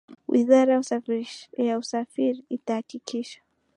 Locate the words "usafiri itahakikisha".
1.83-3.41